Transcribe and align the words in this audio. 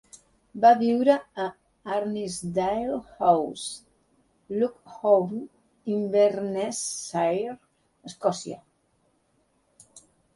Va 0.61 0.69
viure 0.77 1.15
a 1.41 1.43
Arnisdale 1.97 2.95
House, 3.19 3.65
Loch 4.63 4.95
Hourn, 5.09 5.43
Inverness-shire, 5.97 7.55
Escòcia. 8.11 8.59